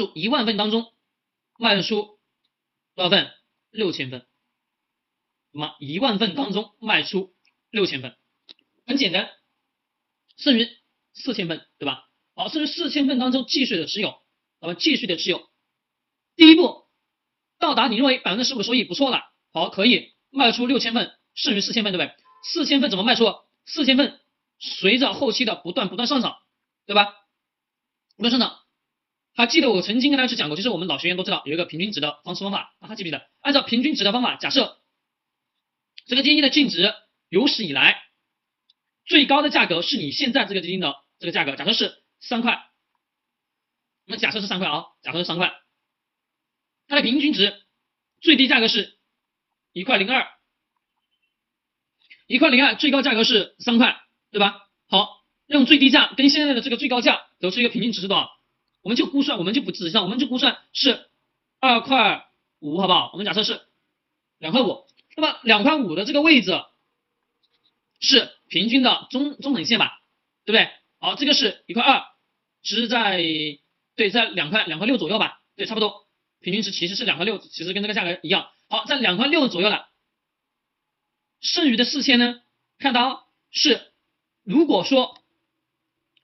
[0.00, 0.94] 住一万份当中
[1.58, 2.18] 卖出
[2.94, 3.30] 多少份？
[3.70, 4.26] 六千份。
[5.52, 7.34] 那么一万份当中卖出
[7.70, 8.16] 六千份，
[8.86, 9.30] 很简单，
[10.36, 10.68] 剩余
[11.12, 12.08] 四千份，对吧？
[12.34, 14.22] 好，剩余四千份当中继续的持有，
[14.60, 15.50] 那么继续的持有。
[16.34, 16.86] 第一步
[17.58, 19.22] 到达你认为百分之十五收益不错了，
[19.52, 22.16] 好，可以卖出六千份，剩余四千份，对不对？
[22.42, 23.24] 四千份怎么卖出？
[23.66, 24.18] 四千份
[24.58, 26.38] 随着后期的不断不断上涨，
[26.86, 27.12] 对吧？
[28.16, 28.59] 不断上涨。
[29.40, 33.26] 还记得我曾经跟大家去讲过，其实我们老学员都知道有一个平均值的方式方法，还记不记得？
[33.40, 34.78] 按照平均值的方法，假设
[36.04, 36.94] 这个基金的净值
[37.30, 38.02] 有史以来
[39.06, 42.62] 最高的价格是你现在这个基金的这个价格，假设是三块，
[44.04, 45.54] 那假设是三块啊，假设是三块，
[46.86, 47.62] 它的平均值
[48.20, 48.98] 最低价格是
[49.72, 50.28] 一块零二，
[52.26, 54.68] 一块零二，最高价格是三块，对吧？
[54.86, 58.30] 好，用最低价跟现在的这个最高价得出一个平均值是多少？
[58.82, 61.08] 我们就估算，我们就不仔细算，我们就估算是
[61.60, 62.26] 二块
[62.60, 63.10] 五，好不好？
[63.12, 63.60] 我们假设是
[64.38, 64.86] 两块五。
[65.16, 66.62] 那么两块五的这个位置
[68.00, 70.00] 是平均的中中等线吧，
[70.44, 70.70] 对不对？
[70.98, 72.04] 好，这个是一块二，
[72.62, 73.20] 值在
[73.96, 76.06] 对在两块两块六左右吧，对，差不多，
[76.40, 78.50] 平均值其实是两块六，其实跟这个价格一样。
[78.68, 79.88] 好，在两块六左右了，
[81.40, 82.40] 剩余的四千呢，
[82.78, 83.92] 看到是
[84.42, 85.20] 如果说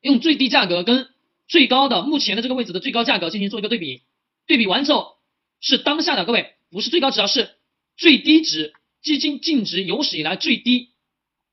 [0.00, 1.12] 用最低价格跟
[1.48, 4.02] 最高的目前的这个位置的最高价格进行做一个对比，
[4.46, 5.18] 对比完之后
[5.60, 7.56] 是当下的各位不是最高值啊，是。
[7.96, 10.92] 最低值基金净值有史以来最低，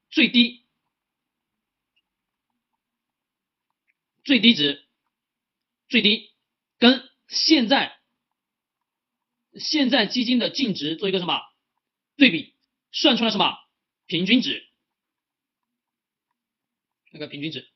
[0.09, 0.65] 最低，
[4.25, 4.83] 最低值，
[5.87, 6.31] 最低，
[6.79, 7.97] 跟现在
[9.57, 11.39] 现在基金的净值做一个什么
[12.17, 12.53] 对比，
[12.91, 13.57] 算出来什么
[14.05, 14.67] 平均值，
[17.09, 17.69] 那个平均值。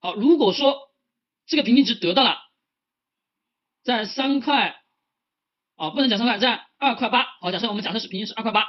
[0.00, 0.91] 好，如果说
[1.52, 2.38] 这个平均值得到了，
[3.82, 4.80] 在三块。
[5.76, 7.24] 啊，不能讲三块，在二块八。
[7.40, 8.64] 好，假设我们假设是平均是二块八。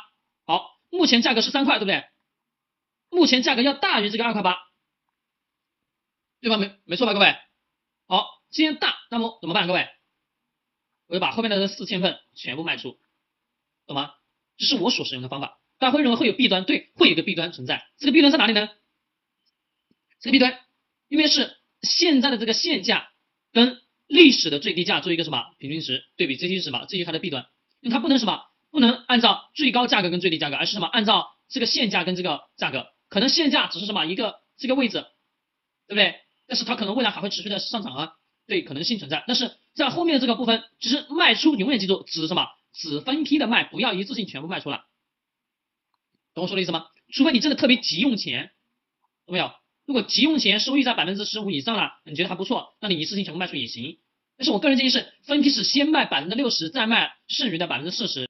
[0.46, 2.04] 好，目前价格是三块，对不对？
[3.10, 4.58] 目前价格要大于这个二块八，
[6.42, 6.58] 对吧？
[6.58, 7.38] 没没错吧，各位？
[8.08, 9.66] 好，既然大，那么怎么办？
[9.68, 9.88] 各位，
[11.08, 13.00] 我就把后面的这四千份全部卖出，
[13.88, 14.14] 懂吗？
[14.58, 15.62] 这是我所使用的方法。
[15.78, 17.88] 大家会认为会有弊端，对，会有个弊端存在。
[17.98, 18.70] 这个弊端在哪里呢？
[20.20, 20.60] 这个弊端，
[21.08, 23.12] 因为是现在的这个现价
[23.52, 23.80] 跟。
[24.06, 26.86] 历史的最低价做一个什么平均值对比，这些是什么？
[26.88, 27.48] 这些它的弊端，
[27.80, 30.88] 因为它不能什么，不能按照最高价格跟最低价格，而是什么？
[30.88, 35.06] 按照这个现价跟这个价格，可能现价只是什么一个这个位置，
[35.88, 36.20] 对不对？
[36.48, 38.14] 但是它可能未来还会持续的上涨啊，
[38.46, 39.24] 对，可能性存在。
[39.26, 42.50] 但是在后面的这个部分，其实卖出永远记住，只什么？
[42.74, 44.86] 只分批的卖，不要一次性全部卖出了，
[46.36, 46.88] 懂我说的意思吗？
[47.12, 48.52] 除非你真的特别急用钱，
[49.26, 49.52] 懂没有？
[49.86, 53.98] 如果急用钱，收益在百分之十五以上了，你觉得还不错，那你一次性全部卖出也行。
[54.38, 58.22] 但是我个人建议是分批是先卖百分之六十，再卖剩余的百分之四十。